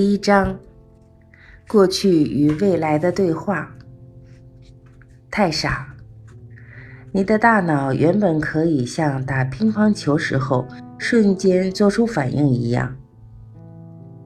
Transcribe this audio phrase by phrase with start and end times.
[0.00, 0.58] 第一章：
[1.68, 3.70] 过去与未来的对话。
[5.30, 5.94] 太傻，
[7.12, 10.66] 你的大脑原本可以像打乒乓球时候
[10.96, 12.96] 瞬间做出反应一样，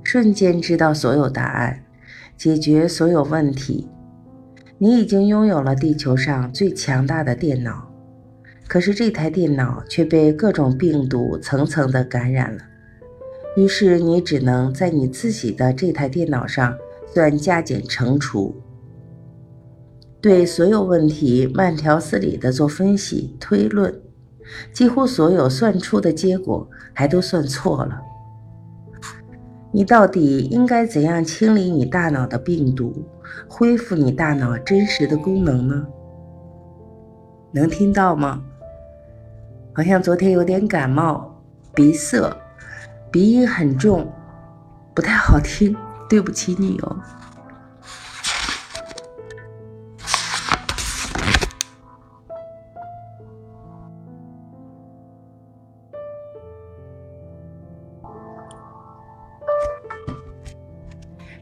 [0.04, 1.83] 瞬间知道所有答案，
[2.37, 3.88] 解决所有问题。
[4.78, 7.93] 你已经拥有了地球上最强大的电脑，
[8.69, 12.62] 可是这台电脑却被各种病毒层层的感染了。
[13.56, 16.76] 于是你只能在你自己的这台电脑上
[17.12, 18.54] 算加减乘除，
[20.20, 23.94] 对所有问题慢条斯理的做分析推论，
[24.73, 28.02] 几乎所有算出的结果还都算错了。
[29.70, 33.04] 你到底应该怎样清理你大脑的病毒，
[33.49, 35.87] 恢复你大脑真实的功能呢？
[37.52, 38.42] 能听到吗？
[39.73, 41.40] 好像昨天有点感冒，
[41.73, 42.37] 鼻塞。
[43.14, 44.12] 鼻音很重，
[44.92, 45.76] 不太好听，
[46.09, 46.99] 对不起你哦。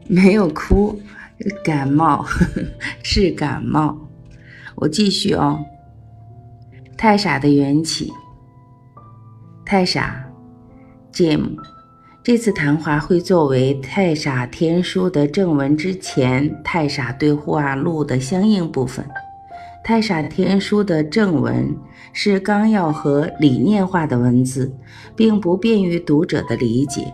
[0.07, 1.01] 没有哭，
[1.63, 2.23] 感冒
[3.01, 3.97] 是感冒。
[4.75, 5.65] 我继续哦。
[6.95, 8.13] 太傻的缘起，
[9.65, 10.22] 太傻。
[11.13, 11.55] Jim，
[12.23, 19.05] 这次谈话会作为《太傻天书》的正文之前《太傻对话录》的相应部分。
[19.83, 21.71] 《太傻天书》的正文
[22.13, 24.73] 是纲要和理念化的文字，
[25.15, 27.13] 并不便于读者的理解，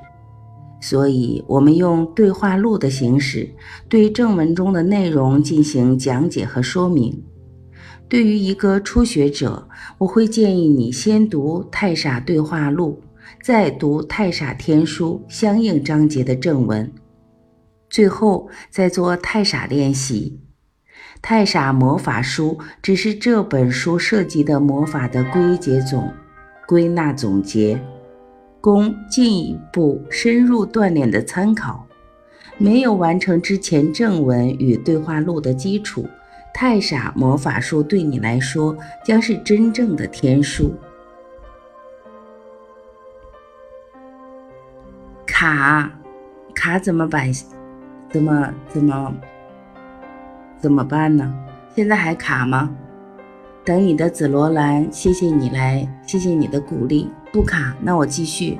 [0.80, 3.50] 所以我们用对话录的形式
[3.90, 7.22] 对正文中的内容进行讲解和说明。
[8.08, 13.02] 对于一个初学者，我会建议你先读《太傻对话录》。
[13.42, 16.92] 再读《太傻天书》相应章节的正文，
[17.90, 20.42] 最后再做太傻练习。
[21.22, 26.12] 太傻魔法书只是这本书涉及的魔法的归结总、
[26.68, 27.82] 归纳总结，
[28.60, 31.88] 供进一步深入锻炼的参考。
[32.58, 36.06] 没有完成之前正文与对话录的基础，
[36.54, 40.74] 太傻魔法书对你来说将是真正的天书。
[45.40, 45.90] 卡
[46.54, 47.32] 卡怎么办？
[48.10, 49.16] 怎么怎么
[50.58, 51.34] 怎么办呢？
[51.74, 52.70] 现在还卡吗？
[53.64, 57.10] 等你的紫罗兰，谢谢你来，谢谢你的鼓励。
[57.32, 58.60] 不卡，那我继续。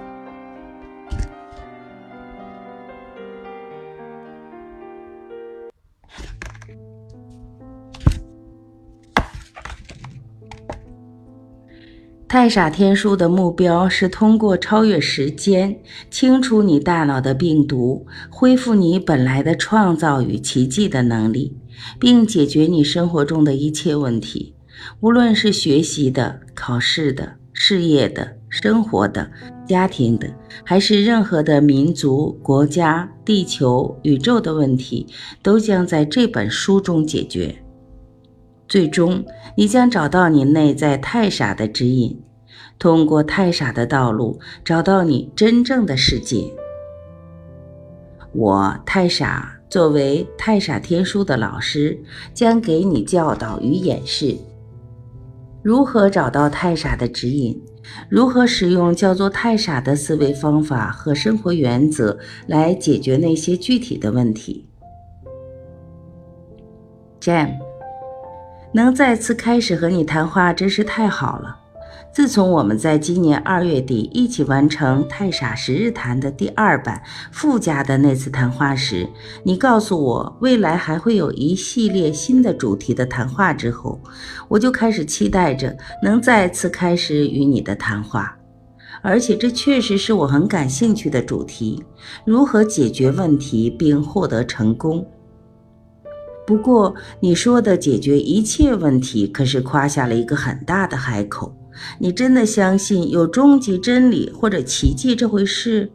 [12.30, 15.80] 太傻天书的目标是通过超越时间，
[16.12, 21.58] 清除你大脑的病毒，恢复你本来的创造与奇迹的能力，
[22.00, 24.54] 并解决你生活中的一切问题，
[25.00, 29.32] 无论是学习的、考试的、事业的、生活的、
[29.68, 30.32] 家庭的，
[30.64, 35.08] 还是任何的民族、国家、地球、宇宙的问题，
[35.42, 37.64] 都将在这本书中解决。
[38.70, 39.26] 最终，
[39.58, 42.22] 你将找到你内在太傻的指引，
[42.78, 46.46] 通过太傻的道路找到你真正的世界。
[48.32, 52.00] 我太傻作为太傻天书的老师，
[52.32, 54.38] 将给你教导与演示，
[55.64, 57.60] 如何找到太傻的指引，
[58.08, 64.68] 如何使用叫做太傻的思维方法和生活原则来解决那些具体的问题。
[67.20, 67.69] Jam。
[68.72, 71.58] 能再次开始和你谈话真是太好了。
[72.12, 77.02] 自从我们在今年二月底一起完成《太傻十日谈》的第二版
[77.32, 79.08] 附加的那次谈话时，
[79.44, 84.02] 你告诉我未来还会有一系列新的主题的谈话之后，
[84.48, 88.36] 我就开始期待着能再次开始与你的谈话。
[89.02, 91.82] 而且这确实是我很感兴趣的主题：
[92.26, 95.06] 如何解决问题并获得成功。
[96.50, 101.56] 不过，你说的解决一切问题，可是夸下了一个很大的海口。
[102.00, 105.92] 你真的相信有终极真理或者奇迹这回事？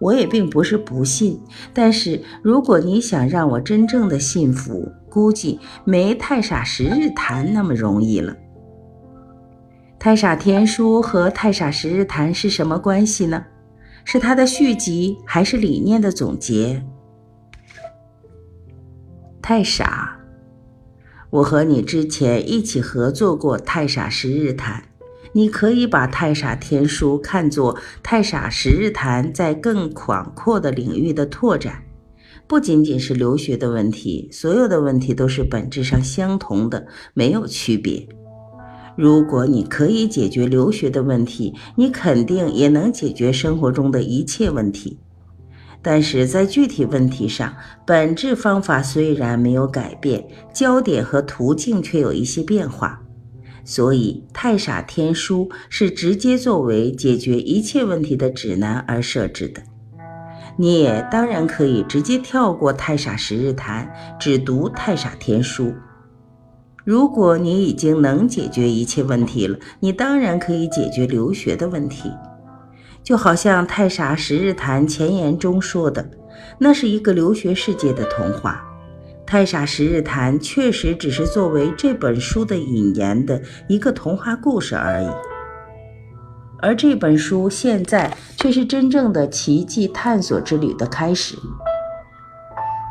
[0.00, 1.40] 我也并不是不信，
[1.72, 8.34] 但是如果你想让我真正的信服，估计没太傻十日谈那么容易了。
[10.00, 13.44] 太傻天书和太傻十日谈是什么关系呢？
[14.04, 16.82] 是它的续集，还是理念的总结？
[19.42, 20.20] 太傻！
[21.30, 24.82] 我和你之前一起合作过《太傻十日谈》，
[25.32, 31.84] 你可以把太傻天书看作太傻十日谈在更广阔的领域的拓展，
[32.46, 38.06] 不仅仅是留学的问题，所有的问题都是本质上相同的，没有区别。
[38.96, 44.98] 如果你可以解决留学的问题，你肯定也能解决生活中的一切问题。
[45.82, 47.54] 但是在具体问题上，
[47.86, 53.02] 本质方法虽然没有改变，焦点和途径却有一些变化。
[53.64, 59.62] 所以，太傻天书是直接作为解决一切问题的指南而设置的。
[60.56, 65.72] 你也当然可以直接跳过太傻十日谈，只读太傻天书。
[66.84, 72.10] 如果你已经能解决一切问题了，你当然可以解决留学的问题。
[73.10, 76.08] 就好像太傻十日谈前言中说的，
[76.58, 78.64] 那是一个留学世界的童话。
[79.26, 85.08] 太傻十日谈确实只是作为这本书的引言的一个童话故事而已，
[86.60, 91.36] 而这本书现在却是真正的奇迹探索之旅的开始。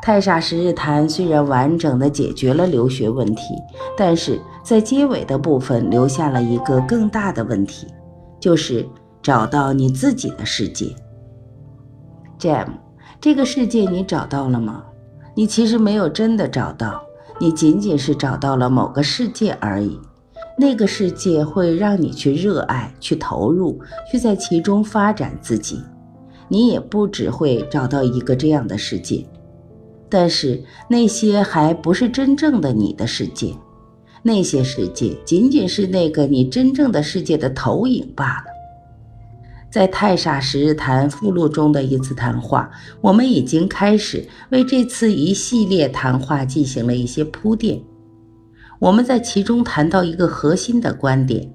[0.04, 3.56] 太傻十日谈虽然完整的解决了留学问题，
[3.98, 7.88] 但是在结尾的部分留下了一个更大的问题，
[8.38, 8.86] 就是
[9.30, 10.88] 找到你自己的世界。
[12.40, 12.70] Jam，
[13.22, 14.84] 这个世界你找到了吗？
[15.36, 17.00] 你其实没有真的找到，
[17.40, 20.00] 你仅仅是找到了某个世界而已。
[20.58, 23.80] 那个世界会让你去热爱、去投入、
[24.12, 25.80] 去在其中发展自己。
[26.48, 29.24] 你也不只会找到一个这样的世界，
[30.10, 33.54] 但是那些还不是真正的你的世界，
[34.24, 38.49] 那些世界仅仅是那个你真正的世界的投影罢了。
[39.70, 42.70] 在太傻十日谈附录中的一次谈话，
[43.02, 47.80] 我们已经开始为这次一系列谈话进行了一些铺垫。
[48.80, 51.48] 我们在其中谈到一个核心的观点：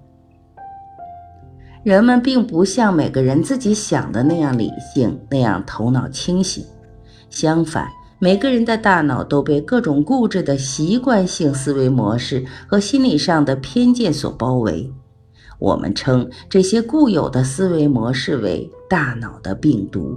[1.83, 6.65] 人们并不像每个人自己想的那样理性，那样头脑清醒。
[7.31, 7.89] 相反，
[8.21, 14.93] 每个人的大脑都被各种固执的习惯性思维模式和心理上的偏见所包围。
[15.65, 20.15] 我们称这些固有的思维模式为大脑的病毒。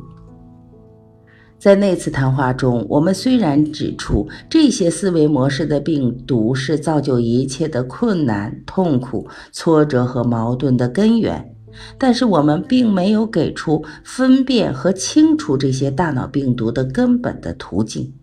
[1.57, 11.55] 在那次谈话中，我们虽然指出这些思维模式的病毒是造就一切的困难、痛苦、挫折和矛盾的根源，
[11.97, 18.13] 但是我们并没有给出分辨和清除这些大脑病毒的根本的途径。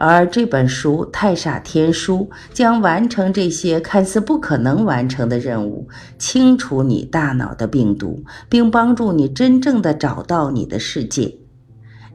[0.00, 11.34] 而这本书《太傻天书》将完成这些看似不可能完成的任务，清除你大脑的病毒，并帮助你真正的找到你的世界。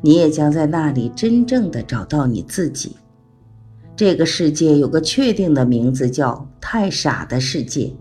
[0.02, 2.96] 你也将在那里真正的找到你自己。
[3.98, 7.94] 这个世界有个确定的名字，叫“太傻的世界”，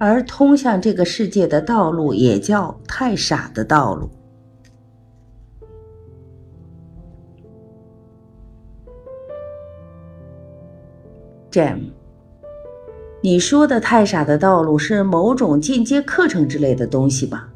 [0.00, 4.10] 而通向这个世界的道路也叫“太傻的道路”。
[11.52, 11.80] Jam，
[13.20, 17.46] 你说的太傻的道路是某种进阶课程之类的东西吧？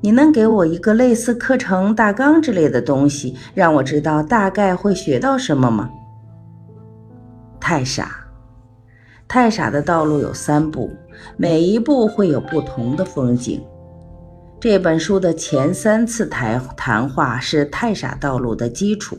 [0.00, 5.90] 你能给我一个类似课程大纲之类的东西，让我知道大概会学到什么吗？
[7.60, 8.26] 太傻，
[9.28, 10.90] 太傻的道路有三步，
[11.36, 13.62] 每一步会有不同的风景。
[14.58, 19.18] 这本书的前三次谈谈话是太傻道路的基础，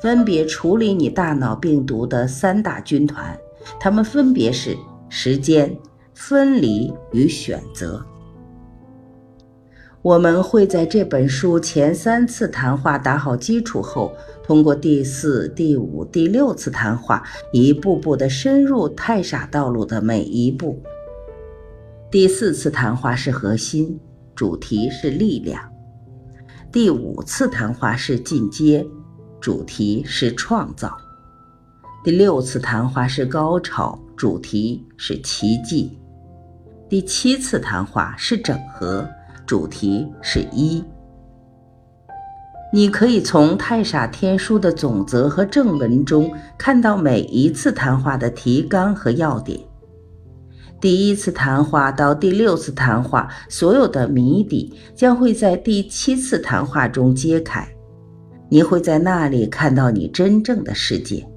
[0.00, 3.36] 分别处理你大脑病毒的三大军团。
[3.78, 4.76] 它们分别是
[5.08, 5.76] 时间、
[6.14, 8.04] 分离与选择。
[10.02, 20.82] 我们会在这本书前三次谈话打好基础后，通过第四、第五、第六次谈话，一步步地深入太傻道路的每一步。
[22.10, 24.00] 第四次谈话是核心，
[24.34, 25.60] 主题是力量；
[26.72, 28.86] 第五次谈话是进阶，
[29.38, 30.96] 主题是创造。
[32.02, 35.90] 第六次谈话是高潮，主题是奇迹；
[36.88, 39.06] 第七次谈话是整合，
[39.44, 40.82] 主题是一。
[42.72, 49.60] 你可以从太傻天书的总则和正文中看到每一次谈话的提纲和要点。
[50.80, 57.68] 第一次谈话到第六次谈话，所有的谜底将会在第七次谈话中揭开，
[58.48, 61.29] 你会在那里看到你真正的世界。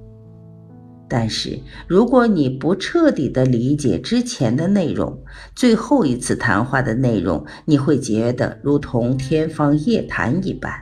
[1.16, 5.22] 但是，如果你不彻底的理解之前的内容，
[5.54, 10.72] 最后一次谈话的内容，你会觉得如同天方夜谭一般。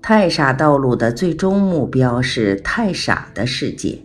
[0.00, 3.98] 太傻道路的最终目标是太傻的世界，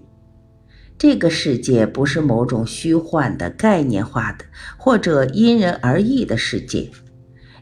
[0.98, 4.44] 这个世界不是某种虚幻的、概念化的
[4.76, 6.92] 或者因人而异的世界，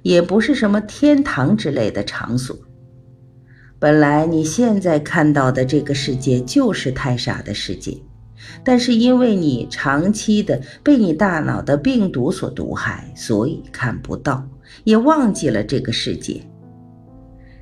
[0.02, 2.58] 也不是什么天堂之类的场所。
[3.80, 7.98] 本来你现在看到的这个世界就是太傻的世界，
[8.62, 14.46] 但是因为你长期的被你大脑的病毒所毒害，所以看不到，
[14.84, 16.42] 也忘记了这个世界。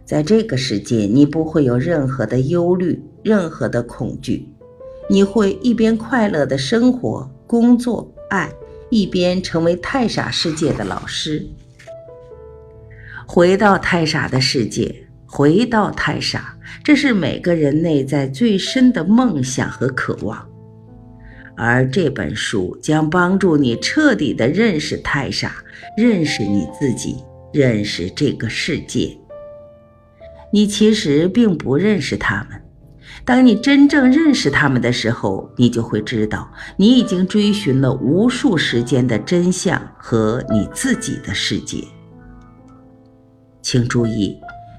[0.04, 4.50] 在这个世界，你不会有任何的忧虑，任何的恐惧。
[5.10, 8.52] 你会一边快乐的生活、工作、爱，
[8.90, 11.48] 一边成为太傻世界的老师。
[13.28, 20.48] 回到太傻的世界，回到太傻，这是每个人内在最深的梦想和渴望。
[21.56, 25.56] 而这本书将帮助你彻底的认识太傻，
[25.98, 27.18] 认识你自己，
[27.52, 29.18] 认识这个世界。
[30.54, 32.62] 你其实并不认识他们。
[33.26, 41.84] 当你真正认识他们的时候，你就会知道，你已经追寻了无数时间的真相和你自己的世界。
[43.62, 44.38] 请注意，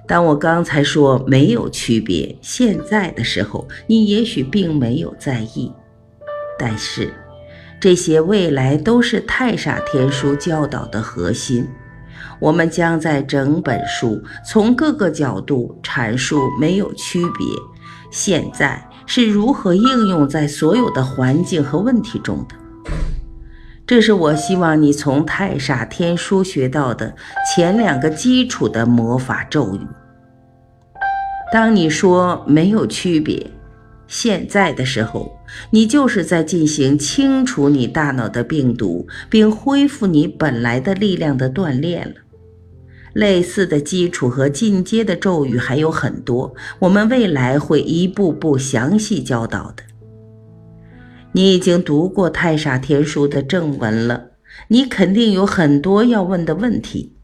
[0.08, 5.70] 当我刚才说没有区别现在的时候，你也许并没有在意，
[6.58, 7.12] 但是
[7.78, 11.68] 这些未来都是太傻天书教导的核心。
[12.40, 17.46] 我们将在整本书从各个角度阐述没有区别。
[18.10, 22.56] 现在是如何应用在所有的环境和问题中的？
[23.86, 27.14] 这是我希望你从太傻天书学到的
[27.54, 29.80] 前两个基础的魔法咒语。
[31.50, 33.50] 当你说没有区别
[34.06, 35.36] 现在的时候，
[35.70, 42.14] 你就是在进行清除你大脑的病毒，并恢复你本来的力量的锻炼了。
[43.14, 49.82] 类似的基础和进阶的咒语还有很多，我们未来会一步步详细教导的。
[51.32, 54.32] 你已经读过太傻天书的正文了，
[54.68, 57.14] 你肯定有很多要问的问题。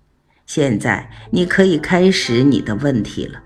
[0.47, 3.41] 现在你可以开始你的问题了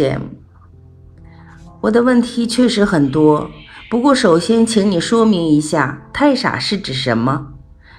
[0.00, 0.20] ，Jim。
[1.82, 3.50] 我的问题确实很多，
[3.90, 7.48] 不过首先请你说明一下，太傻是指什么？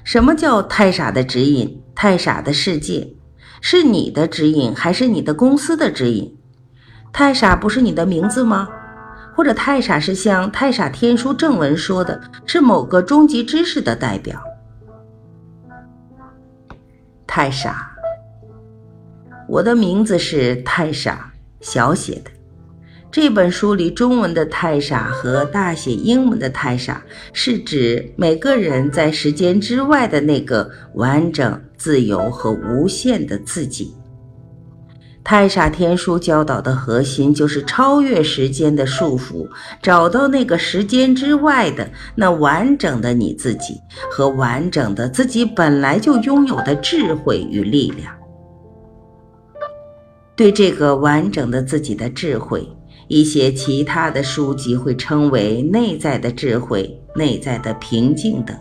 [0.04, 1.80] 什么叫太傻的指引？
[1.94, 3.16] 太傻的世界
[3.62, 6.36] 是你的指引，还是你的公司的指引？
[7.14, 8.68] 太傻不是你的名字吗？
[9.36, 14.42] 或者太傻是像太傻天书正文说的，是某个终极知识的代表？
[17.28, 17.92] 太傻，
[19.48, 21.31] 我的名字是太傻，
[21.62, 22.32] 小写的。
[23.12, 33.94] 这本书里中文的“太傻”和大写英文的“太傻”，是指每个人在时间之外的那个完整、自由和无限的自己。
[35.24, 39.48] 太傻天书教导的核心就是超越时间的束缚，
[39.82, 43.76] 找到那个时间之外的那完整的你自己
[44.10, 48.21] 和完整的自己本来就拥有的智慧与力量。
[50.42, 52.68] 对这个完整的自己的智慧。
[53.08, 58.58] 一些其他的书籍会称为内在的智慧、内在的平静等。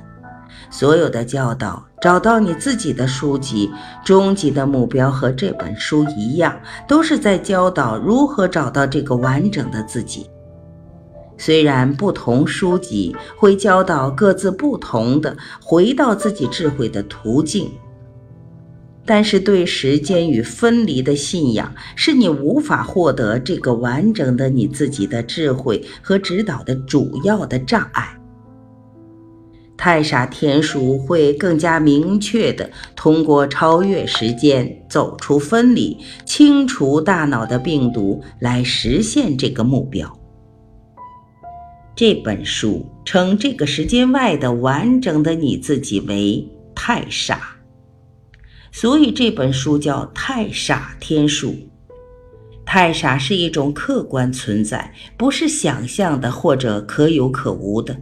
[0.70, 3.70] 所有的教导，找到你自己的书籍，
[4.04, 6.54] 终极的目标和这本书一样，
[6.86, 10.28] 都是在教导如何找到这个完整的自己。
[11.38, 17.70] 虽然不同书籍会教导各自不同的回到自己智慧的途径。
[19.12, 28.16] 但是，对时间与分离的信仰，是你无法获得这个完整的你自己的智慧和指导的主要的障碍。
[29.76, 40.16] 太傻天书会更加明确地通过超越时间、走出分离、清除大脑的病毒来实现这个目标。
[41.96, 47.56] 这本书称这个时间外的完整的你自己为太傻。
[48.72, 51.50] 所以这本书叫《太傻天书》。
[52.64, 57.96] 太傻是一种客观存在，不是想象的或者可有可无的。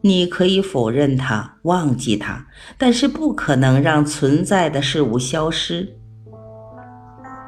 [0.00, 2.46] 你可以否认它，忘记它，
[2.78, 5.96] 但是不可能让存在的事物消失。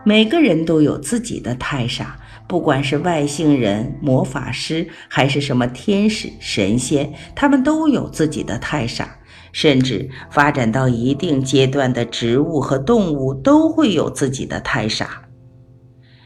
[0.05, 9.17] 每个人都有自己的太傻，不管是外星人、魔法师，还是什么天使、神仙，他们都有自己的太傻。
[9.53, 15.23] 甚至发展到一定阶段的植物和动物都会有自己的太傻。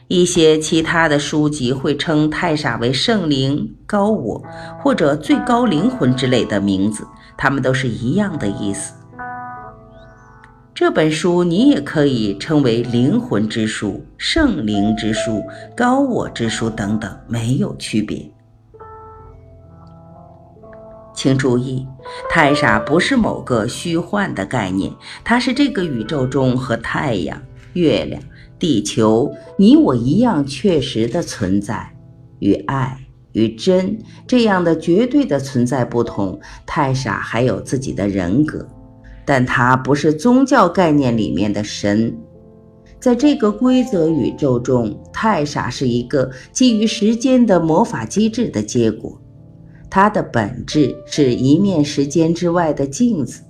[0.08, 4.44] 一些其他的书籍会称太傻为圣灵、高我
[4.78, 7.06] 或者最高灵魂之类的名字，
[7.38, 8.92] 它们都是一样的意思。
[10.74, 15.42] 这本书你也可以称为灵魂之书、圣灵之书、
[15.74, 18.33] 高我之书等等，没有区别。
[21.14, 21.86] 请注意，
[22.28, 27.40] 太傻不是某个虚幻的概念，它是这个宇宙中和太阳、
[27.74, 28.20] 月亮、
[28.58, 31.90] 地球、你我一样确实的存在。
[32.40, 32.98] 与爱
[33.32, 38.68] 与真这样的绝对的存在不同，太傻还有自己的人格。
[39.24, 42.14] 但它不是宗教概念里面的神，
[43.00, 49.18] 在这个规则宇宙中，太傻是一个基于时间的魔法机制的结果。
[49.94, 53.44] 它的本质是一面时间之外的镜子，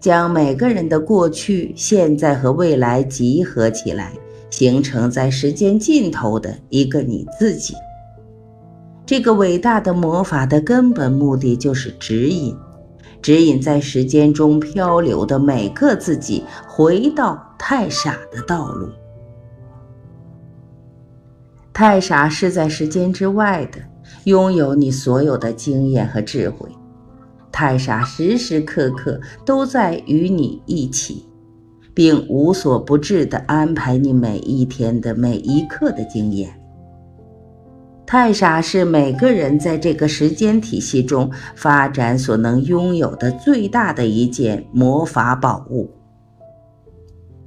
[0.00, 4.10] 将每个人的过去、现在和未来集合起来，
[4.50, 7.74] 形成在时间尽头的一个你自己。
[9.06, 12.56] 这个伟大的魔法的根本目的就是指引。
[13.22, 18.88] 指引在时间中漂流的每个自己回到太傻的道路。
[21.72, 23.78] 太傻是在时间之外的，
[24.24, 26.68] 拥有你所有的经验和智慧。
[27.52, 31.24] 太傻时时刻刻都在与你一起，
[31.94, 36.60] 并无所不至地安排你每一天的每一刻的经验。
[38.06, 45.90] 太傻是每个人在这个时间体系中发展所能拥有的最大的一件魔法宝物，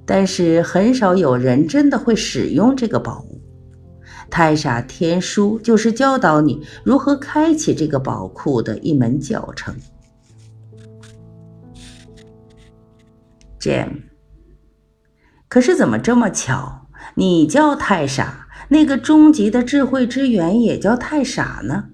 [0.06, 3.37] 但是很少有人真的会使用这个宝物。
[4.30, 9.76] 太傻天书就是教导你如何开启这个宝库的一门教程。
[13.60, 14.04] Jam，
[15.48, 16.88] 可是怎么这么巧？
[17.16, 18.48] 你叫太傻？
[18.70, 21.86] 那个终极的智慧之源也叫太傻呢？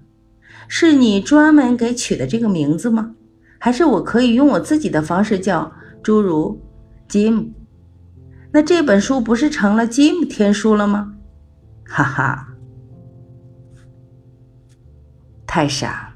[0.66, 3.14] 是你专门给取的这个名字吗？
[3.58, 6.60] 还是我可以用我自己的方式叫，诸如
[7.08, 7.52] Jim？
[8.52, 11.13] 那这本书不是成了 Jim 天书了吗？
[11.86, 12.48] 哈哈，
[15.46, 16.14] 太傻，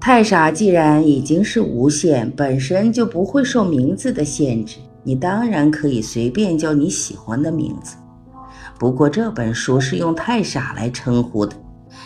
[0.00, 0.50] 太傻！
[0.50, 4.78] 既然已经是无限，本身就不会受名字的限制。
[5.04, 7.96] 你当然可以随便叫你喜欢的名字，
[8.78, 11.56] 不过这本书是用太傻来称呼的。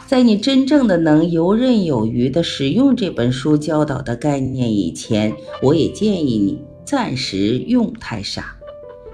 [0.07, 8.55] 在你真正的能游刃有余地使用这本书教导的概念以前，我也建议你暂时用太傻，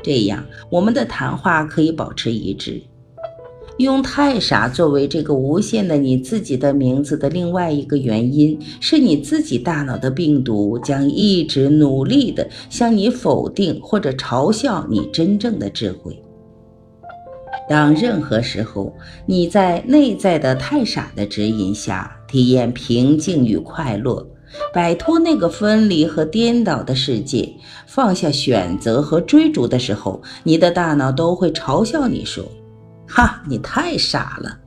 [0.03, 2.83] 这样我们的谈话可以保持一致。
[3.79, 16.21] 用太傻作为这个无限的你自己的名字的另外一个原因，是你自己大脑的病毒将一直努力地向你否定或者嘲笑你真正的智慧。
[17.69, 18.93] 当任何时候
[19.27, 24.27] 你在内在的太傻的指引下体验平静与快乐，
[24.73, 27.53] 摆脱那个分离和颠倒的世界，
[27.87, 32.45] 放下选择和追逐的时候，你的大脑都会嘲笑你说。
[33.07, 34.59] 哈，你太傻了。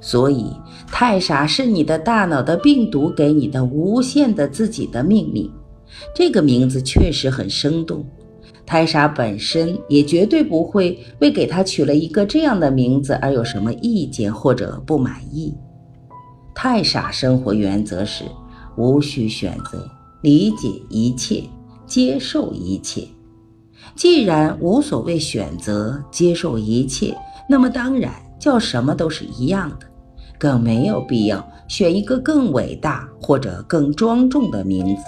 [0.00, 0.52] 所以，
[0.86, 5.50] 太傻是你的大脑的病毒给你的无限的自己的命令。
[6.14, 8.06] 这个名字确实很生动。
[8.64, 15.54] 太傻本身也绝对不会为给他取了一个这样的名字而有什么意见或者不满意。
[16.60, 18.24] 太傻生活原则是
[18.76, 19.88] 无需选择，
[20.22, 21.44] 理解一切，
[21.86, 23.06] 接受一切。
[23.94, 27.16] 既然无所谓选择，接受一切，
[27.48, 29.86] 那么当然叫什么都是一样的，
[30.36, 35.02] 更没有必要选一个更伟大或者更庄重的名字。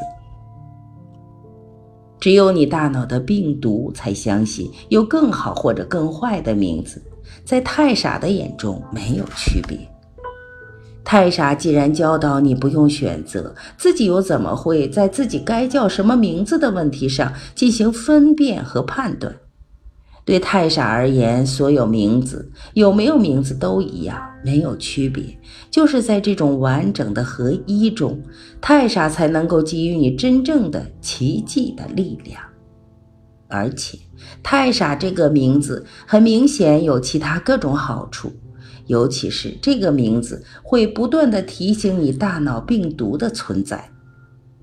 [2.21, 7.03] 只有你大脑的病毒才相信有更好或者更坏的名字，
[7.45, 9.77] 在太傻的眼中没有区别。
[11.05, 19.35] 太傻既然教导你不用选择，自己又怎么会在自己该叫什么名字的问题上进行分辨和判断？
[20.25, 25.25] 对太傻而言，所有名字有没有名字都一样，没有区别。
[25.71, 28.21] 就是在这种完整的合一中，
[28.61, 32.41] 太傻才能够给予你真正的奇迹的力量。
[33.49, 33.99] 而且，
[34.43, 38.33] 太傻这个名字很明显有其他各种好处。
[38.91, 43.89] 尤其是这个名字会不断的提醒你大脑病毒的存在。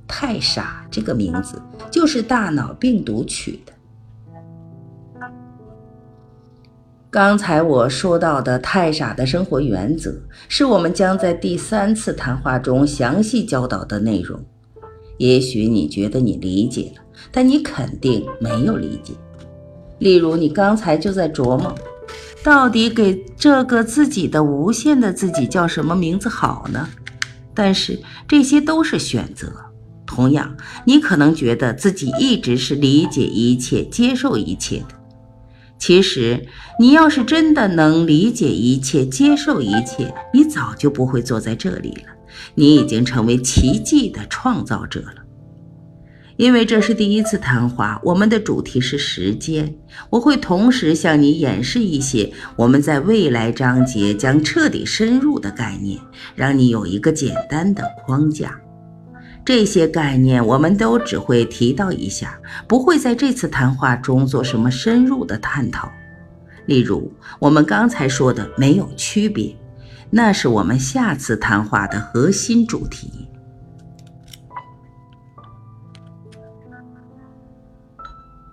[0.06, 3.72] 太傻这个名字就是大脑病毒取的。
[7.10, 10.14] 刚才我说到的太傻的生活原则，
[10.50, 14.38] 是我们将在第三次谈话中详细教导的内容。
[15.18, 17.02] 也许你觉得你理解了，
[17.32, 19.14] 但你肯定没有理解。
[20.00, 21.74] 例如，你刚才就在琢磨。
[22.44, 26.88] 到底给这个自己的无限的自己叫什么名字好呢？
[27.54, 29.52] 但是这些都是选择，
[30.06, 34.96] 同样，你可能觉得自己一直是理解一切、接受一切的。
[35.80, 36.48] 其实，
[36.80, 42.14] 你要是真的能理解一切、接受一切，你早就不会坐在这里了。
[42.56, 45.27] 你已经成为奇迹的创造者了。
[46.38, 49.76] 因为这是第一次谈话，我们的主题是时间。
[50.12, 56.00] 我会同时向你演示一些我们在未来章节将彻底深入的概念，
[56.36, 58.60] 让你有一个简单的框架。
[59.44, 65.92] 这些概念我们都只会提到一下，不会在这次谈话中做什么深入的探讨。
[66.68, 69.56] 例如，我们刚才说的没有区别，
[70.12, 73.27] 那是我们下次谈话的核心主题。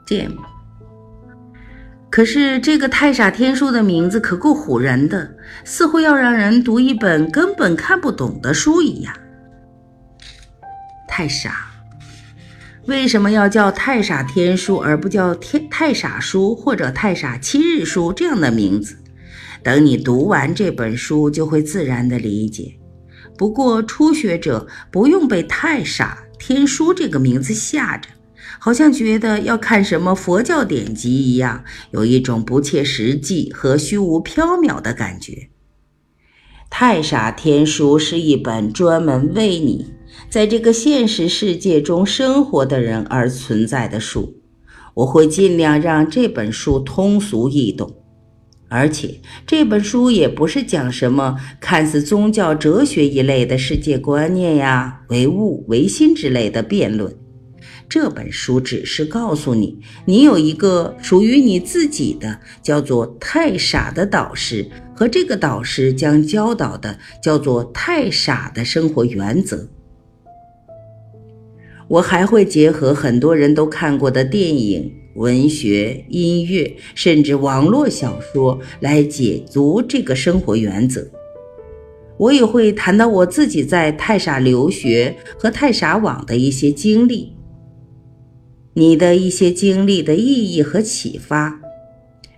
[0.06, 0.36] Jim，
[2.10, 5.34] 可是这个太傻天书的名字可够唬人的，
[5.64, 9.14] 似乎要让人读一本根本看不懂的书一样。
[11.08, 11.70] 太傻，
[12.86, 18.96] 为什么要叫太傻天书而不叫天太傻书或者太傻七日书这样的名字？
[19.62, 22.74] 等你读完这本书，就会自然的理解。
[23.38, 28.10] 不过初学者不用被太傻天书这个名字吓着。
[28.64, 35.32] 好像觉得要看什么佛教典籍一样，有一种不切实际和虚无缥缈的感觉。
[36.70, 39.92] 《太傻天书》是一本专门为你
[40.30, 44.40] 在这个现实世界中生活的人而存在的书。
[44.94, 47.94] 我会尽量让这本书通俗易懂，
[48.70, 57.14] 而且这本书也不是讲什么看似宗教哲学一类的世界观念呀、唯物唯心之类的辩论。
[57.94, 69.68] 这本书只是告诉你，你有一个属于你自己的叫做“太傻”的导师，和这个导师将教导的叫做“太傻”的生活原则。
[71.86, 81.06] 我还会结合很多人都看过的电影、文学、音乐，甚至网络小说来解读这个生活原则。
[82.16, 87.32] 我也会谈到我自己在太傻留学和太傻网的一些经历。
[88.76, 91.60] 你的一些经历的意义和启发，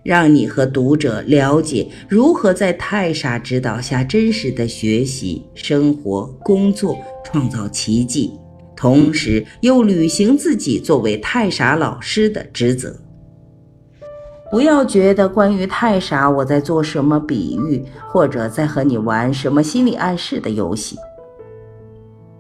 [0.03, 8.33] 让你和读者了解如何在太傻指导下真实的学习、生活、工作，创造奇迹，
[8.77, 12.95] 同时又履行自己作为太傻老师的职责。
[14.51, 17.83] 不要觉得关于太傻我在做什么比喻，
[18.13, 20.97] 或者在和你玩什么心理暗示的游戏。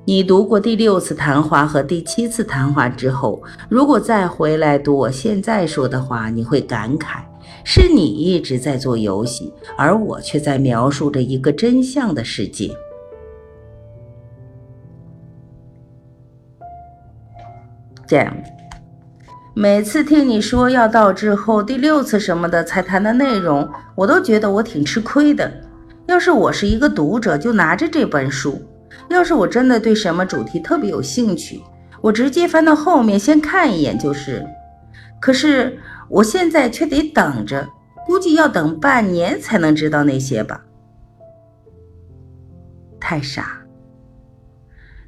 [0.09, 7.23] 你读过第六次谈话和第七次谈话之后，如果再回来读我现在说的话，你会感慨：
[7.65, 12.71] 是你一直在做游戏，而我却在描述着一个真相的世界。
[18.07, 18.33] 这样，
[19.55, 25.53] 每次听你说要到之后第六次什么的才谈的内容，我都觉得我挺吃亏的。
[26.07, 28.63] 要是我是一个读者，就拿着这本书。
[29.09, 31.63] 要是我真的对什么主题特别有兴趣，
[32.01, 34.47] 我直接翻到后面先看一眼就是。
[35.21, 35.79] 可是
[36.09, 37.69] 我现在却得等着，
[38.05, 40.65] 估计要等半年才能知道那些吧。
[43.01, 43.63] 太傻。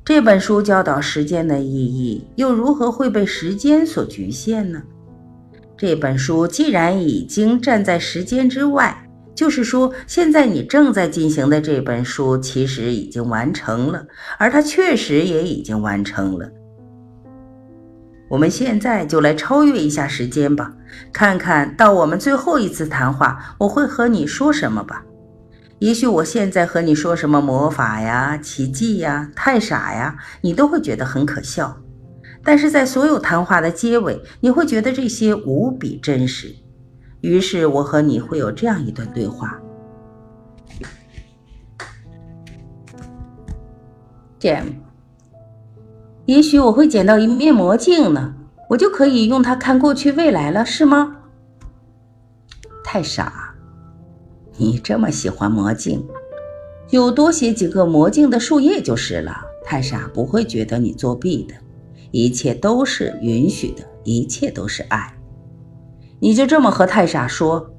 [0.05, 4.83] 这本书教导时间的意义，又如何会被时间所局限呢？
[5.77, 9.08] 这本书既然已经站在时间之外。
[9.39, 14.05] 就是说，现在你正在进行的这本书其实已经完成了，
[14.37, 16.51] 而它确实也已经完成了。
[18.29, 20.75] 我们现在就来超越一下时间吧，
[21.13, 25.05] 看看到我们最后一次谈话，我会和你说什么吧。
[25.79, 31.81] 也许我现在和你说什么魔法呀、奇迹呀、太傻呀，你都会觉得很可笑。
[32.43, 36.53] 但是在所有谈话的结尾，你会觉得这些无比真实。
[37.21, 39.61] 于是我和你会有这样一段对话
[44.39, 44.65] ，Jim。
[46.27, 48.35] 也许我会捡到一面魔镜呢，
[48.69, 51.17] 我就可以用它看过去未来了，是吗？
[52.85, 53.55] 太傻，
[54.59, 56.07] 你这么喜欢魔镜，
[56.87, 59.41] 就多写几个魔镜的树叶就是了。
[59.65, 61.55] 太傻不会觉得你作弊的，
[62.11, 65.18] 一切都是允许的，一切都是爱。
[66.21, 67.71] 你就这么和太傻说，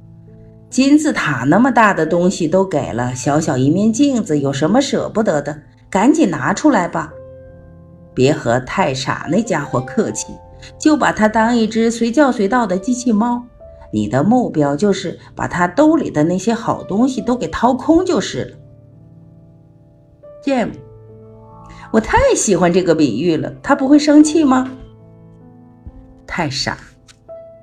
[0.69, 5.61] 金字塔那么大的东西都给了，小小一面镜子有什么舍不得的？
[5.89, 7.11] 赶紧拿出来吧！
[8.13, 10.27] 别和太傻那家伙客气，
[10.77, 13.43] 就把它当一只随叫随到的机器猫。
[13.91, 18.57] 你的目标就是把他兜里的那些好东西都给掏空就是了。
[20.43, 20.69] Jim，
[21.91, 24.69] 我太喜欢这个比喻了，他不会生气吗？
[26.27, 26.77] 太傻，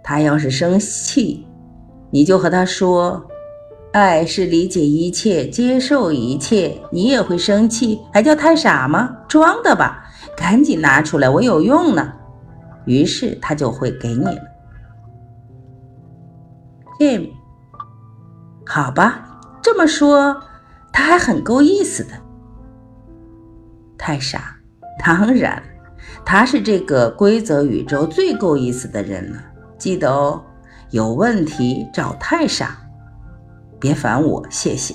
[0.08, 1.44] 他要是生气，
[2.12, 3.26] 你就和他说
[3.92, 9.10] ：“爱是理解一切，接受一切。”你也会生气，还叫太傻吗？
[9.26, 10.04] 装的吧，
[10.36, 12.12] 赶紧拿出来，我有用呢。
[12.84, 14.38] 于是他就会给你了。
[17.00, 17.30] Jim，
[18.64, 20.40] 好吧，这么说，
[20.92, 22.10] 他还很够意思的。
[23.98, 24.56] 太傻，
[25.04, 25.60] 当然，
[26.24, 29.42] 他是这个规则宇宙最够意思的人了。
[29.78, 30.42] 记得哦，
[30.90, 32.78] 有问题找太傻，
[33.78, 34.94] 别烦我，谢谢。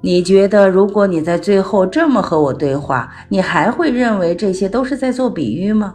[0.00, 5.94] 你觉得，如果你在最后这么和我对话，你还会认为这些都是在做比喻吗？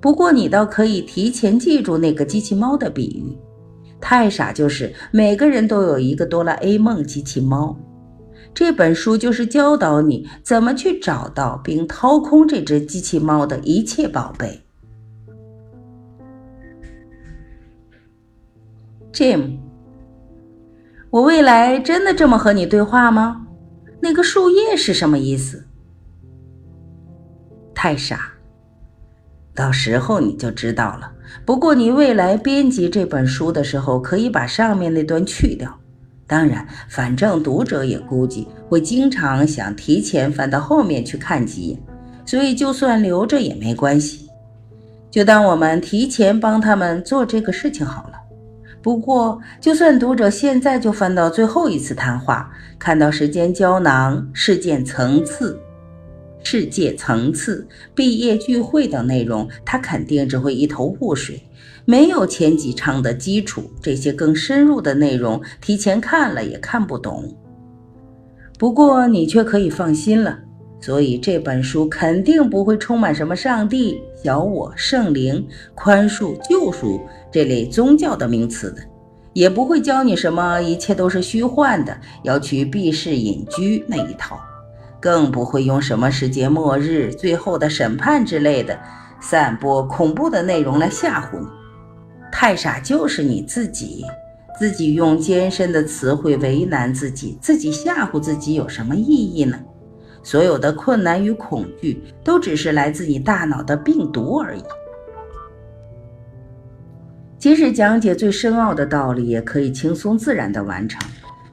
[0.00, 3.38] 不过你倒可以提前记住那个机器猫的比喻。
[4.00, 7.76] 太傻就是每个人都有一个哆啦 A 梦机器猫。
[8.52, 14.64] 这本书就是教导你怎么去找到并掏空这只机器猫的一切宝贝。
[19.12, 19.58] Jim，
[21.10, 23.46] 我未来真的这么和你对话吗？
[24.00, 25.66] 那个树叶是什么意思？
[27.74, 28.32] 太傻，
[29.54, 31.12] 到时候你就知道了。
[31.44, 35.78] 不过你未来编辑这本书的时候，可以把上面那段去掉。
[36.26, 41.82] 当然，反正读者也估计会经常想提前翻到后面去看几眼，
[42.24, 44.30] 所以就算留着也没关系，
[45.10, 48.11] 就当我们提前帮他们做这个事情好了。
[48.82, 55.56] 不过，就算读者现在就翻到最后一次谈话，看到时间胶囊、事件层次、
[56.42, 57.64] 世界层次、
[57.94, 61.40] 毕业聚会等内容，他肯定只会一头雾水。
[61.84, 67.36] 没有前几章的基础，这些更深入的内容提前看了也看不懂。
[68.58, 70.38] 不过你却可以放心了，
[70.80, 77.00] 所以这本书肯定不会充满什么上帝、小我、圣灵、宽恕、救赎
[77.32, 78.82] 这类宗教的名词的，
[79.32, 84.38] 也不会教你什么一切都是虚幻的，要去避世隐居那一套，
[85.00, 88.78] 更不会用什么世界末日、最后的审判之类的
[89.20, 91.46] 散播恐怖的内容来吓唬你。
[92.30, 94.04] 太傻就是你自己，
[94.58, 99.58] 自己用艰深的词汇为难自己，自己吓唬自己有什么意义呢？
[100.22, 104.62] 所有的困难与恐惧都只是来自你大脑的病毒而已。
[107.42, 111.02] 即使讲解最深奥的道理，也可以轻松自然地完成。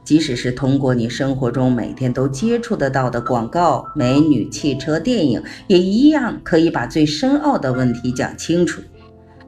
[0.04, 8.80] 即使是通过你生活中每天都接触得到的广告、美女、汽车、电影，也一样可以把最深奥的问题讲清楚。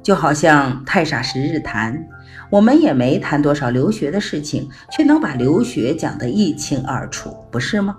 [0.02, 1.96] 就好像太傻十日谈，
[2.50, 7.96] 我们也没谈多少留学的事情，却能把留学讲得一清二楚，不是吗？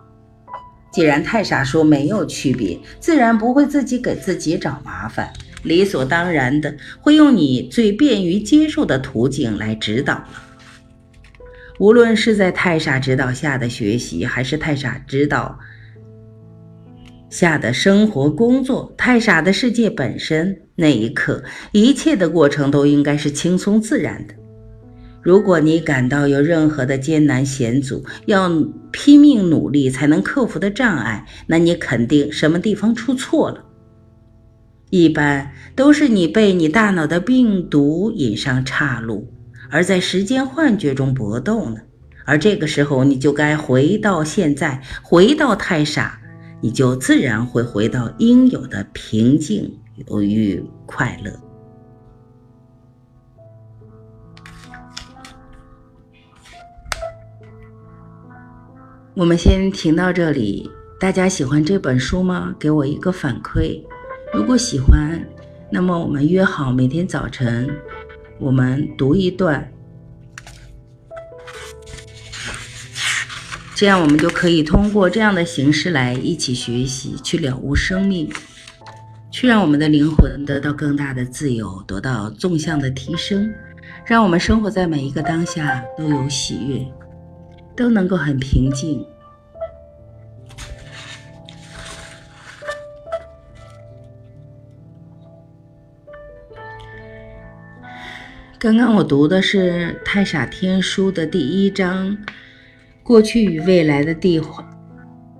[0.91, 5.31] 既然太傻说没有区别，自然不会自己给自己找麻烦，
[5.63, 10.29] 理所当然的会用你最便于接受的途径来指导了。
[11.79, 15.57] 无论是在太傻指导下的学习，还是太傻指导。
[17.29, 24.35] 下的生活、工作，太傻的世界本身，那一刻，一切的过程都应该是轻松自然的。
[25.23, 28.51] 如果你感到有任何的艰难险阻，要
[28.91, 33.65] 拼命努力才能克服的障碍，那你肯定什么地方出错了。
[34.93, 39.27] 一般都是你被你大脑的病毒引上岔路，
[39.71, 41.77] 而在时间幻觉中搏斗呢。
[42.25, 46.19] 而这个时候，你就该回到现在，回到太傻。
[46.61, 49.79] 你就自然会回到应有的平静
[50.21, 51.31] 与快乐。
[59.15, 60.69] 我们先停到这里。
[60.99, 62.55] 大家喜欢这本书吗？
[62.59, 63.83] 给我一个反馈。
[64.33, 65.23] 如果喜欢，
[65.69, 67.69] 那么我们约好每天早晨，
[68.39, 69.71] 我们读一段。
[73.75, 78.27] 这样，我们就可以通过这样的形式来一起学习，去了悟生命，
[79.29, 83.53] 去让我们的灵魂得到更大的自由，得到纵向的提升，
[84.03, 86.83] 让我们生活在每一个当下都有喜悦，
[87.75, 89.05] 都能够很平静。
[98.63, 102.17] 刚刚我读的是《太傻天书》的第一章。
[103.03, 104.65] 过去与未来的对话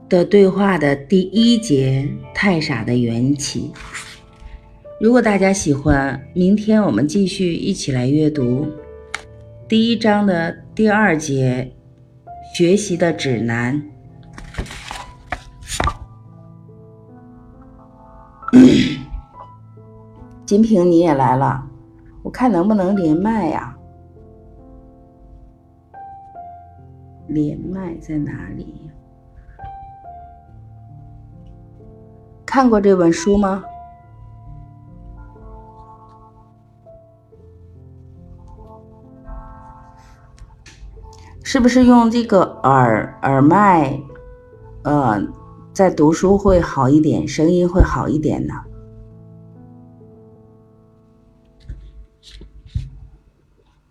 [0.10, 2.06] 的对话的第一节，
[2.36, 3.72] 太傻的缘起。
[5.00, 8.68] 如果大家喜欢，明天我们继续一起来阅读
[9.70, 11.72] 第一章的第二节，
[12.54, 13.82] 学习的指南。
[20.46, 21.66] 金平你也来了，
[22.24, 23.78] 我看能不能连麦呀？
[27.28, 28.90] 连麦在哪里？
[32.46, 33.64] 看过这本书吗？
[41.44, 44.00] 是不是用这个耳耳麦，
[44.84, 45.22] 呃，
[45.72, 48.54] 在读书会好一点，声音会好一点呢？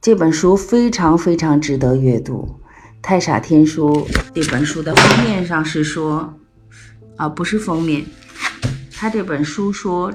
[0.02, 2.58] 这本书非常非常值得阅读，
[3.00, 6.34] 《太傻天书》这本书的封面上是说，
[7.14, 8.04] 啊，不是封面，
[8.92, 10.12] 他这本书说。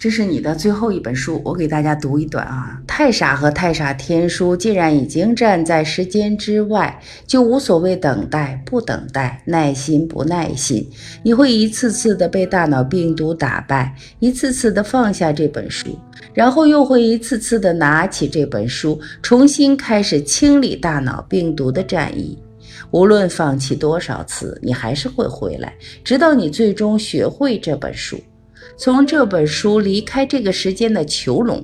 [0.00, 2.80] 这是你的最后一本书，我给大家读一段啊。
[2.86, 10.88] 太傻和太傻天书既然已经站在时间之外，就无所谓等待不等待，耐心不耐心。
[11.22, 15.88] 你会一次次的被大脑病毒打败，一次次的放下这本书，
[16.32, 22.38] 然后又会一次次的拿起这本书，重新开始清理大脑病毒的战役。
[22.90, 28.18] 无论放弃多少次，你还是会回来，直到你最终学会这本书。
[28.80, 31.62] 从这本书离开这个时间的囚笼，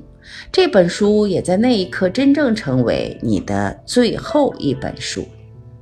[0.52, 5.26] 这本书也在那一刻真正成为你的最后一本书。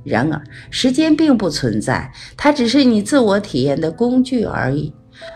[0.05, 4.95] 然而，时间并不存在，它只是你自我体验的工具而已。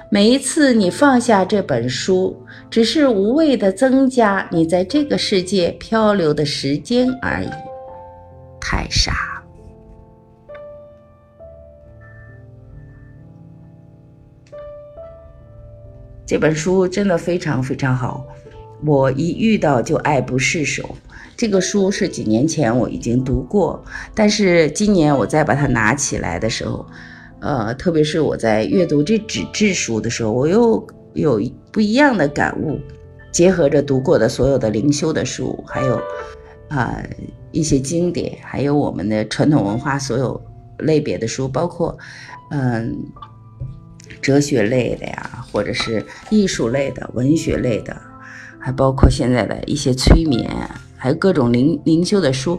[0.09, 2.41] 每一次你放下这本书，
[2.71, 7.49] 只是无谓的增加你在这个世界漂流的时间而已。
[8.61, 9.28] 太傻。
[16.29, 18.23] 这本书真的非常非常好，
[18.85, 20.95] 我一遇到就爱不释手。
[21.35, 23.83] 这个书是几年前我已经读过，
[24.15, 26.87] 但是今年我再把它拿起来的时候，
[27.41, 31.41] 呃，特别是我在阅读这纸质书的时候，我又有
[31.73, 32.79] 不一样的感悟。
[33.33, 35.99] 结合着读过的所有的灵修的书，还有
[36.69, 37.03] 啊
[37.53, 40.39] 一些经典，还有我们的传统文化所有
[40.81, 41.97] 类别的书，包括
[42.51, 42.95] 嗯。
[44.21, 47.97] 哲学类的呀，或者是艺术类的、文学类的，
[48.59, 50.51] 还包括现在的一些催眠，
[50.97, 52.59] 还有各种灵灵修的书，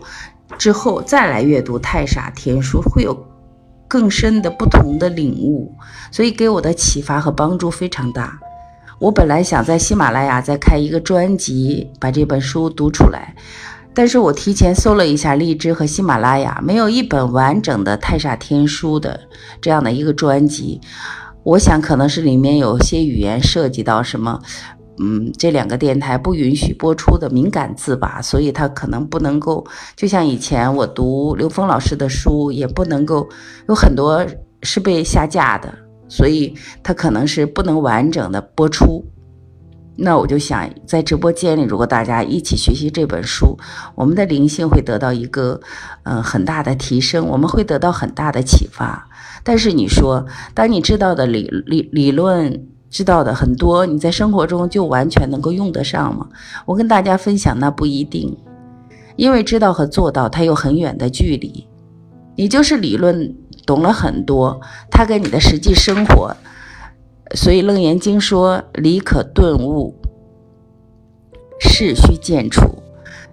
[0.57, 3.27] 之后再来阅读《太傻天书》，会有
[3.87, 5.73] 更深的不同的领悟，
[6.11, 8.39] 所以给我的启发和帮助非常大。
[8.99, 13.33] 我本来想在喜马拉雅再开一个专辑，把这本书读出来，
[13.93, 19.19] 但是我提前搜了一下荔枝和喜马拉雅，没有一本完整的《太傻天书》的
[19.61, 20.81] 这样的一个专辑。
[21.43, 24.39] 我想可能是里面有些语言涉及到什么，
[24.99, 29.65] 嗯，这两个电台不允许播出的敏感字吧，所以它可能不能够，
[29.95, 33.27] 就像以前我读刘峰老师的书，也不能够
[33.67, 34.25] 有很多
[34.63, 35.73] 是被下架的，
[36.09, 39.05] 所以它可能是不能完整的播出。
[40.01, 43.57] 那我就想在直播间里，如果大家一起学习这本书，
[43.95, 45.59] 我们的灵性会得到一个，
[46.03, 49.08] 嗯，很大的提升，我们会得到很大的启发。
[49.43, 56.27] 但是你说，当你知道的理理理论知道的很多，你在生活中就完全能够用得上吗？
[56.65, 58.37] 我跟大家分享，那不一定，
[59.15, 61.67] 因为知道和做到它有很远的距离。
[62.35, 63.35] 你就是理论
[63.65, 64.59] 懂了很多，
[64.89, 66.35] 它跟你的实际生活，
[67.35, 69.93] 所以《楞严经》说：“理可顿悟，
[71.59, 72.61] 事须渐处。”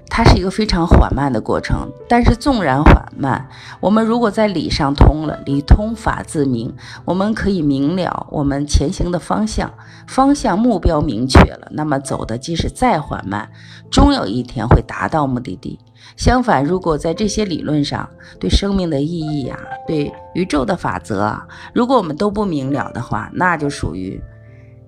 [0.08, 3.46] 它是一个非常缓慢的过程，但是纵然缓慢，
[3.80, 9.70] 我们如果在理上通了，理通法自明，我们可以明了我们前行的方向，
[10.06, 13.50] 方向目标明确了，那么走的即使再缓慢，
[13.90, 15.78] 终有一天会达到目的地。
[16.16, 18.08] 相反，如果在这些理论上，
[18.40, 24.18] 对生命的意义啊，对宇宙的法则啊，如果我们都不明了的话，那就属于。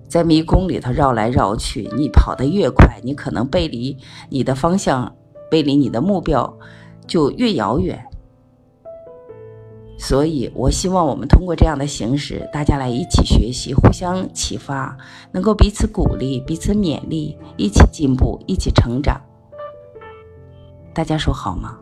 [0.09, 3.95] 在迷宫里头绕来绕去，你跑得越快，你可能背离
[4.29, 5.15] 你的方向，
[5.51, 6.57] 背离你的目标
[7.05, 8.03] 就越遥远。
[9.99, 14.97] 所以，我希望我们通过这样的形式，大家来一起学习，互相启发，
[15.31, 19.21] 能够彼此鼓励、彼此勉励，一起进步，一起成长。
[20.93, 21.77] 大家说好吗？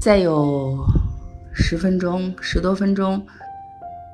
[0.00, 0.78] 再有
[1.52, 3.20] 十分钟，十多分钟，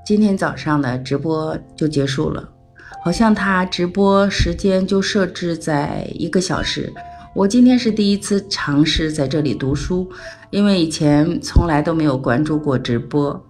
[0.04, 2.48] 今天早上的直播就结束了。
[3.04, 6.90] 好像他直播时间就设置在一个小时。
[7.34, 10.10] 我今天是第一次尝试在这里读书，
[10.50, 13.44] 因为以前从来都没有关注过直播。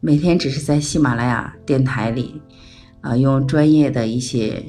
[0.00, 2.40] 每天只是在喜马拉雅电台里，
[3.02, 4.64] 啊，用专业的一些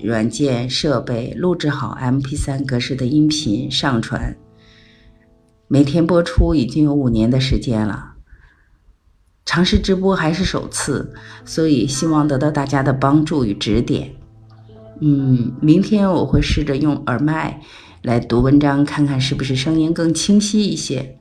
[0.00, 4.36] 软件设备录制好 MP3 格式的音频上传，
[5.68, 8.14] 每天播出已经有五年的时间了。
[9.44, 11.14] 尝试直播还是首次，
[11.44, 14.14] 所以希望得到大家的帮助与指点。
[15.00, 17.60] 嗯，明天我会试着用耳麦
[18.02, 21.18] 来读文章，看看是不是声音更清晰一些。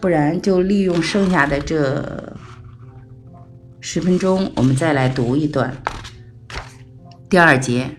[0.00, 2.36] 不然就利用剩下的这
[3.80, 5.76] 十分钟，我们再来读一段
[7.28, 7.96] 第二节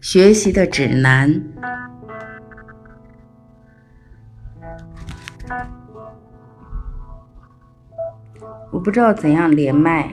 [0.00, 1.42] 学习的指南。
[8.70, 10.12] 我不知道怎样连麦。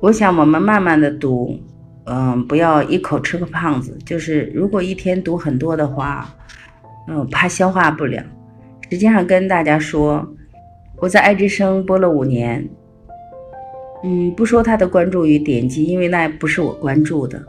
[0.00, 1.60] 我想我们慢慢的读，
[2.06, 3.96] 嗯，不要一口吃个胖子。
[4.04, 6.28] 就是如果一天读很多的话，
[7.06, 8.20] 嗯，怕消化不了。
[8.92, 10.34] 实际上跟大家说，
[10.98, 12.68] 我在爱之声播了五年，
[14.04, 17.42] 嗯，不说他的关注与点击，因为那不是我关注的。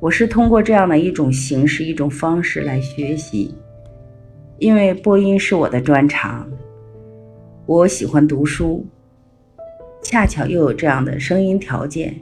[0.00, 3.54] 我是通过这样的一种形式、一种方式来学习，
[4.58, 6.50] 因为播音是我的专长，
[7.66, 8.84] 我喜欢读书。
[10.02, 12.12] 恰巧又有这样的声音条件，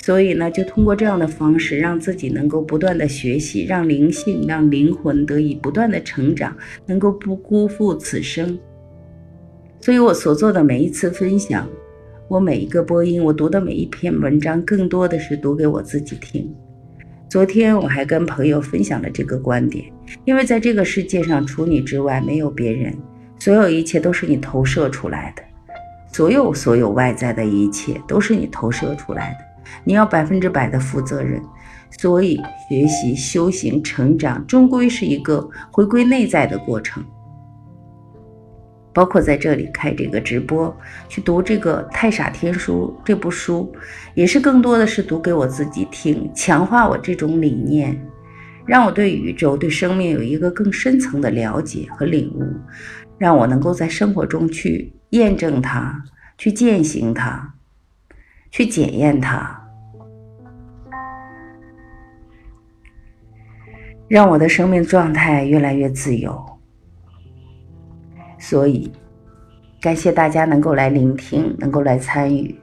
[0.00, 8.58] 所以呢，就通过这样的方式，让自己能够不断的学习，让灵性、让灵魂得以不断的成长，能够不辜负此生。
[9.80, 11.68] 所以我所做的每一次分享，
[12.28, 16.52] 我每一个播音，我读的每一篇文章，更多的是读给我自己听。
[17.28, 19.84] 昨天我还跟朋友分享了这个观点，
[20.24, 22.96] 因为在这个世界上，除你之外没有别人，
[23.38, 25.42] 所有一切都是你投射出来的。
[26.10, 29.38] 所有所有外在的一切都是你投射出来的，
[29.84, 31.42] 你要百分之百的负责任。
[31.90, 37.04] 所以学习、修行、成长，终归是一个回归内在的过程。
[38.92, 40.76] 包括在这里开这个直播，
[41.08, 43.72] 去读这个《太傻天书》这部书，
[44.14, 47.98] 也是更多的是读给我自己听，强化我这种理念，
[48.66, 52.44] 让我对宇宙、对生命有一个更深层的了解和领悟，
[53.16, 54.92] 让我能够在生活中去。
[55.12, 56.04] 验证它，
[56.36, 57.54] 去践行它，
[58.50, 59.57] 去检验它，
[64.08, 66.42] 让我的生命状态越来越自由。
[68.38, 68.90] 所以，
[69.80, 72.58] 感谢大家能够来聆听，能够来参与，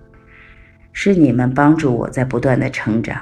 [0.91, 3.21] 是你们帮助我在不断的成长。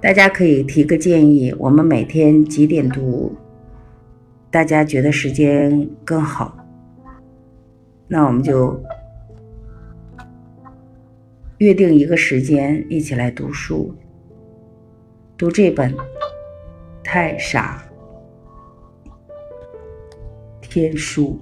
[0.00, 3.34] 大家可以提个建议，我们每天几点读？
[4.50, 6.56] 大家觉得时间更好，
[8.06, 8.80] 那我们就
[11.58, 13.92] 约定一个时间，一起来读书，
[15.36, 15.92] 读这本
[17.02, 17.84] 《太傻
[20.60, 21.40] 天书》。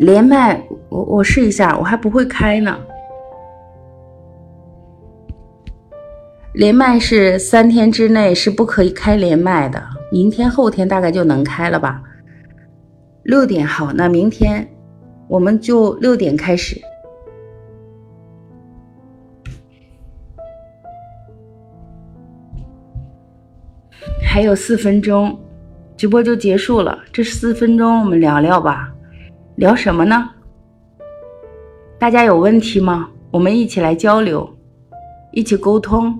[0.00, 2.74] 连麦，我我试一下，我还不会开呢。
[6.54, 12.02] 连麦是三天之内是不可以开连麦的，明天后天大概就能开了吧？
[13.24, 14.66] 六点好，那明天
[15.28, 16.80] 我们就六点开始。
[24.24, 25.38] 还有四分钟，
[25.94, 26.98] 直播就结束了。
[27.12, 28.90] 这四分钟我们聊聊吧，
[29.60, 30.30] 聊什么呢？
[31.98, 33.10] 大家有问题吗？
[33.30, 34.48] 我们一起来交流，
[35.32, 36.18] 一起沟通。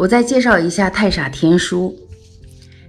[0.00, 1.94] 我再介绍一下太傻天书。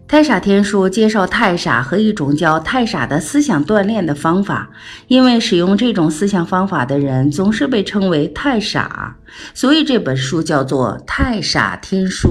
[0.08, 4.70] 太傻天书介绍太傻和一种叫太傻的思想锻炼的方法。
[5.10, 9.18] 因为使用这种思想方法的人总是被称为太傻，
[9.54, 12.30] 所以这本书叫做《太傻天书》。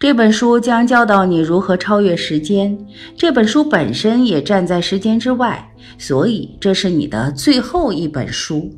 [0.00, 2.76] 这本书将教导你如何超越时间。
[3.16, 8.76] 这本书本身也站在时间之外，所以这是你的最后一本书。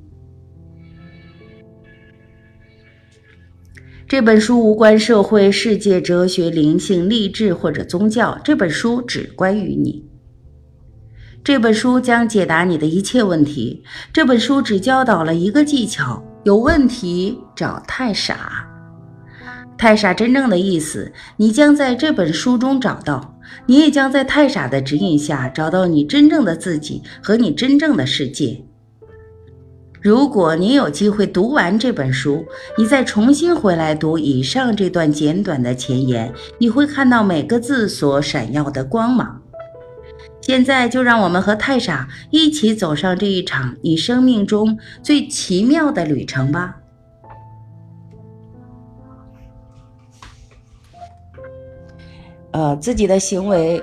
[4.08, 8.40] 这本书无关社会、世界、哲学、灵性、励志或者宗教。
[8.42, 10.02] 这本书只关于你。
[11.44, 13.84] 这本书将解答你的一切问题。
[14.10, 18.66] 这本书只教导了一个技巧：有问题找太傻。
[19.76, 23.38] 太傻真正的意思，你将在这本书中找到。
[23.66, 28.64] 你也将在太傻的指引下找到你真正的自己和你真正的世界。
[30.00, 32.46] 如果你有机会读完这本书，
[32.76, 39.42] 你再重新回来读以上这段简短的前言，你会看到每个字所闪耀的光芒。
[40.40, 46.76] 现在就让我们和太傻一起走上这一场你生命中最奇妙的旅程吧。
[52.52, 53.82] 呃，自己的行为。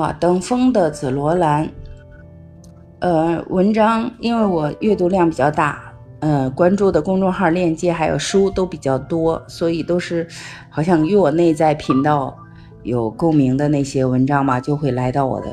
[0.00, 1.68] 啊，等风的紫罗兰。
[3.00, 10.26] 呃，文章因为我阅读量比较大，呃，关注的公众号链接还有书都比较多，所以都是
[10.70, 12.34] 好像与我内在频道
[12.82, 15.48] 有共鸣的那些文章嘛，就会来到我的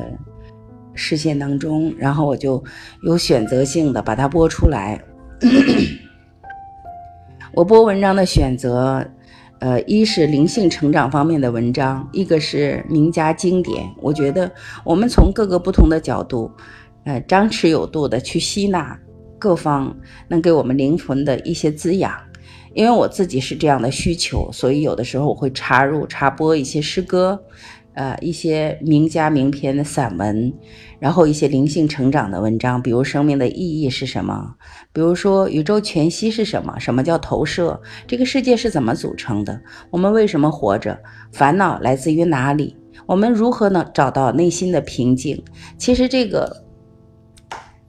[0.93, 2.63] 视线当中，然后我就
[3.03, 4.99] 有选择性的把它播出来。
[7.53, 9.05] 我播文章的选择，
[9.63, 13.89] 呃，一是灵性成长方面的文章，一个是名家经典。
[14.01, 14.51] 我觉得
[14.83, 16.51] 我们从各个不同的角度，
[17.05, 18.99] 呃，张弛有度的去吸纳
[19.39, 19.95] 各方
[20.27, 22.13] 能给我们灵魂的一些滋养。
[22.73, 27.41] 因为我自己是这样的需求，所以有的时候我会插入插播一些诗歌。
[27.93, 30.53] 呃，一些名家名篇的散文，
[30.99, 34.55] 然后一些灵性成长的文章，比如生命的意义是什么？
[34.91, 36.79] 比如说宇宙全息是什么？
[36.79, 37.79] 什么叫投射？
[38.07, 39.61] 这个世界是怎么组成的？
[39.89, 40.99] 我们为什么活着？
[41.31, 42.75] 烦恼来自于哪里？
[43.05, 45.43] 我们如何能找到内心的平静？
[45.77, 46.63] 其实这个。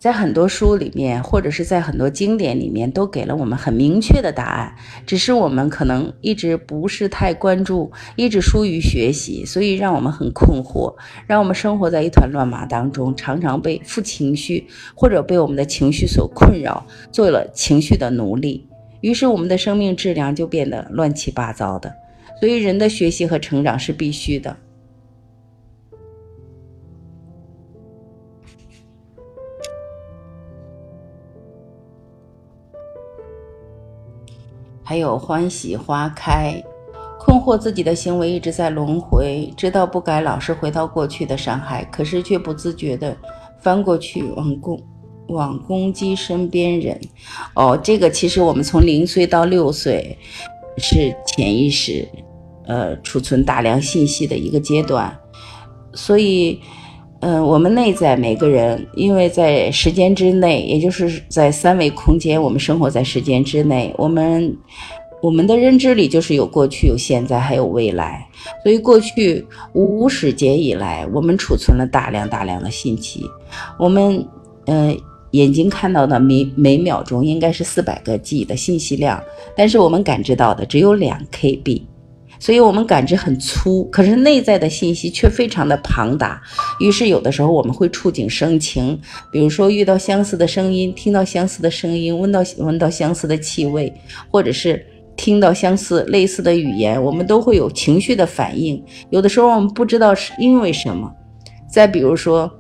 [0.04, 4.74] 在很多书里面，或者是在很多经典里面，都给了我们很明确的答案，
[5.06, 10.94] 只是我们可能一直不是太关注，一直疏于学习，所以让我们很困惑，
[11.26, 18.68] 让我们生活在一团乱麻当中，常常被负情绪或者被我们的情绪所困扰，做了情绪的奴隶，
[19.00, 21.90] 于是我们的生命质量就变得乱七八糟的。
[22.38, 24.54] 所以，人的学习和成长是必须的。
[34.94, 36.54] 还有欢喜花开，
[37.18, 43.16] 困惑自己的行为一直在轮回，知道不该老是回到过去的伤害，可是却不自觉的
[43.60, 44.80] 翻过去往攻
[45.30, 46.96] 往攻击身边人。
[47.56, 50.16] 哦，这个其实我们从零岁到六岁
[50.78, 52.08] 是潜意识
[52.68, 55.12] 呃储存大量信息的一个阶段，
[55.92, 56.60] 所以。
[57.26, 64.54] 嗯，我们内在每个人，因为在时间之内，也就是在三维空间，我们生活在时间之内，我们
[65.22, 68.28] 我们的认知里就是有过去、有现在，还有未来。
[68.62, 73.24] 所以过去无始劫以来，我们储存了大量大量的信息。
[73.78, 74.22] 我们，
[74.66, 74.94] 呃，
[75.30, 79.18] 眼睛看到的每每秒钟应该是四百个 G 的信息量，
[79.56, 81.80] 但是我们感知到的只有两 KB。
[82.44, 86.38] 所以，我们感知很粗，可是内在的信息却非常的庞大。
[86.78, 89.00] 于是，有的时候我们会触景生情，
[89.32, 93.90] 比如说遇到相似的声音，听到相似的声音，闻到闻到相似的气味，
[94.30, 94.84] 或者是
[95.16, 98.84] 听到相似类似的语言，我们都会有情绪的反应。
[99.08, 101.10] 有的时候我们不知道是因为什么。
[101.66, 102.52] 再比如说。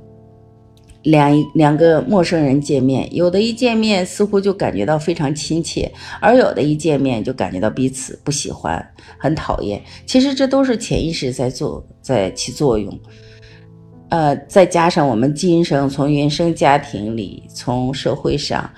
[1.04, 5.90] 两两个陌生人见面，有的一见面似乎就感觉到非常亲切，
[6.20, 8.84] 而有的一见面就感觉到彼此不喜欢，
[9.16, 9.80] 很讨厌。
[10.04, 13.00] 其实这都是潜意识在做，在起作用。
[14.08, 18.68] 呃，再加上我们今生从原生家庭里，从社会上，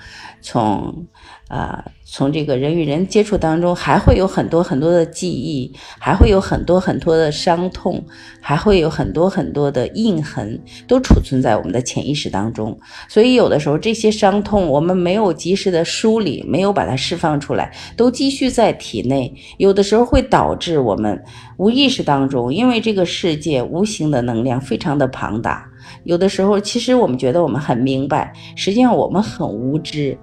[0.41, 1.05] 从。
[1.47, 8.01] 啊，从这个人与人接触当中，还会有很多很多的记忆，还会有很多很多的伤痛，
[8.39, 12.79] 还会有很多很多的印痕，都储存在我们的潜意识当中。
[13.09, 19.33] 所以，有的时候这些伤痛，我们没有及时的梳理，没有把它释放出来，都积蓄在体内。
[19.57, 21.21] 有的时候会导致我们
[21.57, 25.65] 无意识当中，因为这个世界无形的能量非常的庞大。
[26.05, 30.17] 有的时候，其实我们觉得我们很明白，实际上我们很无知。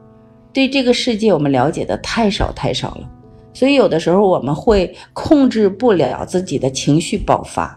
[0.55, 3.11] 对这个世界，我们了解的太少太少了，
[3.53, 7.77] 所以有的时候我们会控制不了自己的情绪爆发，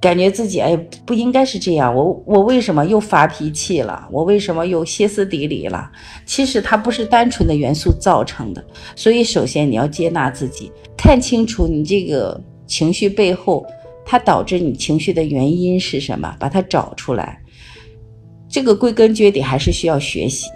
[0.00, 4.08] 感觉自己哎不应该是这样，我我为什么又发脾气了？
[4.12, 5.90] 我为什么又歇斯底里了？
[6.24, 8.64] 其实它不是单纯的元素造成的，
[8.94, 13.66] 所以首先你要接纳自己，看清楚你这个情绪背后，
[14.04, 17.42] 它导致你情绪的原因是什么，把它找出来。
[18.48, 20.48] 这个归根结底还是需要学习。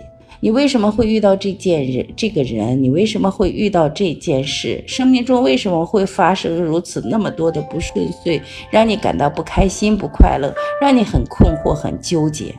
[0.43, 2.07] 你为什么会遇到这件人？
[2.17, 4.83] 这个人，你为什么会遇到这件事？
[4.87, 12.55] 生命中为什么会发生如此那么多的不顺遂，让你感到不开心、不快乐，让你很困惑、很纠结？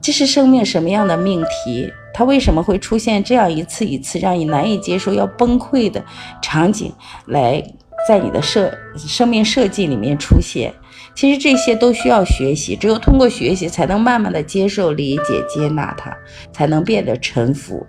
[0.00, 1.92] 这是生命什么样的命题？
[2.14, 6.04] 它为什么会出现这样一次一次让你难以接受、要崩溃的
[6.40, 6.92] 场景，
[7.26, 7.60] 来
[8.06, 10.72] 在你的设生命设计里面出现？
[11.18, 16.16] 其实这些都需要学习，只有通过学习，才能慢慢的接受、理解、接纳它，
[16.52, 17.84] 才能变得臣服。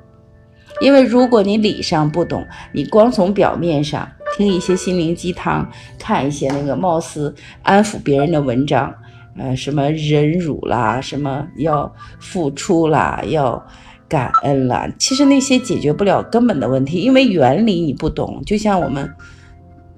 [0.81, 5.69] 因为如果你理上不懂，你光从表面上听一些心灵鸡汤，
[5.99, 8.91] 看一些那个貌似安抚别人的文章，
[9.37, 13.63] 呃，什么忍辱啦，什么要付出啦，要
[14.07, 19.07] 感恩啦，其实那些解决不了根本的问题，因为原理你不懂，就像我们。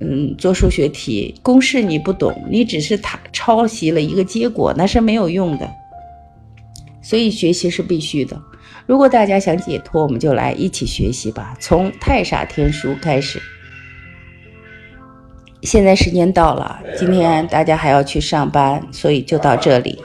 [0.02, 5.70] 嗯做数学题公式你不懂你只是他抄袭了一个结果那是没有用的
[7.04, 8.40] 所以学习是必须的。
[8.86, 13.42] 如果大家想解脱我们就来一起学习吧从太傻天书开始。
[15.62, 20.00] 现在时间到了今天大家还要去上班所以就到这里。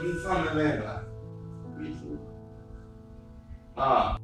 [3.75, 4.17] 啊